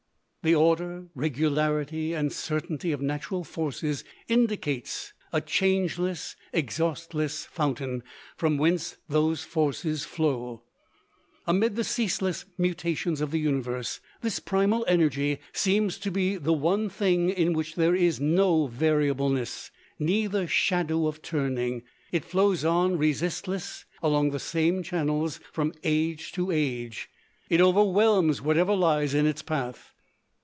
[0.43, 8.01] The order, regularity and certainty of natural forces indicates a changeless, exhaustless fountain
[8.37, 10.63] from whence those forces flow.
[11.45, 16.89] Amid the ceaseless mutations of the universe, this primal energy seems to be the one
[16.89, 23.85] thing in which there is "no variableness, neither shadow of turning." It flows on resistless
[24.01, 27.09] along the same channels from age to age.
[27.47, 29.89] It overwhelms whatever lies in its path.